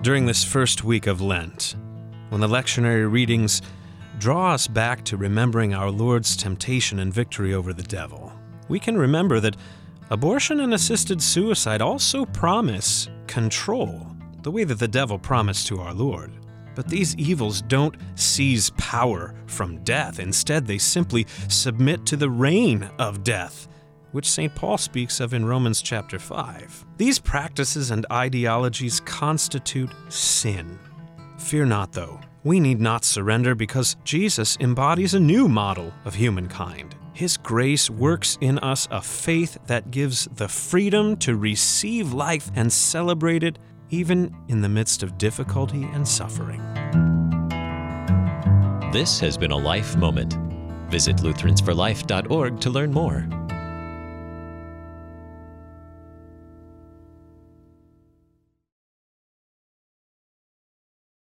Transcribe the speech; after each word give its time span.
During 0.00 0.26
this 0.26 0.44
first 0.44 0.84
week 0.84 1.08
of 1.08 1.20
Lent, 1.20 1.74
when 2.28 2.40
the 2.40 2.46
lectionary 2.46 3.10
readings 3.10 3.62
draw 4.18 4.54
us 4.54 4.68
back 4.68 5.04
to 5.06 5.16
remembering 5.16 5.74
our 5.74 5.90
Lord's 5.90 6.36
temptation 6.36 7.00
and 7.00 7.12
victory 7.12 7.52
over 7.52 7.72
the 7.72 7.82
devil, 7.82 8.32
we 8.68 8.78
can 8.78 8.96
remember 8.96 9.40
that 9.40 9.56
abortion 10.10 10.60
and 10.60 10.72
assisted 10.72 11.20
suicide 11.20 11.82
also 11.82 12.24
promise 12.26 13.08
control, 13.26 14.06
the 14.42 14.52
way 14.52 14.62
that 14.62 14.78
the 14.78 14.86
devil 14.86 15.18
promised 15.18 15.66
to 15.66 15.80
our 15.80 15.92
Lord. 15.92 16.30
But 16.76 16.86
these 16.86 17.16
evils 17.16 17.60
don't 17.62 17.96
seize 18.14 18.70
power 18.76 19.34
from 19.46 19.82
death. 19.82 20.20
Instead, 20.20 20.64
they 20.64 20.78
simply 20.78 21.26
submit 21.48 22.06
to 22.06 22.16
the 22.16 22.30
reign 22.30 22.88
of 23.00 23.24
death, 23.24 23.66
which 24.12 24.30
St. 24.30 24.54
Paul 24.54 24.78
speaks 24.78 25.20
of 25.20 25.34
in 25.34 25.44
Romans 25.44 25.82
chapter 25.82 26.18
5. 26.18 26.86
These 26.96 27.18
practices 27.18 27.90
and 27.90 28.06
ideologies 28.10 29.00
constitute 29.00 29.90
sin. 30.08 30.78
Fear 31.38 31.66
not, 31.66 31.92
though. 31.92 32.20
We 32.44 32.60
need 32.60 32.80
not 32.80 33.04
surrender 33.04 33.54
because 33.54 33.96
Jesus 34.04 34.56
embodies 34.60 35.14
a 35.14 35.20
new 35.20 35.48
model 35.48 35.92
of 36.04 36.14
humankind. 36.14 36.94
His 37.12 37.36
grace 37.36 37.90
works 37.90 38.38
in 38.40 38.58
us 38.60 38.86
a 38.90 39.02
faith 39.02 39.58
that 39.66 39.90
gives 39.90 40.26
the 40.36 40.48
freedom 40.48 41.16
to 41.18 41.36
receive 41.36 42.12
life 42.12 42.50
and 42.54 42.72
celebrate 42.72 43.42
it 43.42 43.58
even 43.90 44.34
in 44.48 44.60
the 44.60 44.68
midst 44.68 45.02
of 45.02 45.18
difficulty 45.18 45.82
and 45.92 46.06
suffering. 46.06 46.62
This 48.92 49.20
has 49.20 49.36
been 49.36 49.50
a 49.50 49.56
Life 49.56 49.96
Moment. 49.96 50.38
Visit 50.90 51.16
Lutheransforlife.org 51.16 52.60
to 52.60 52.70
learn 52.70 52.92
more. 52.92 53.28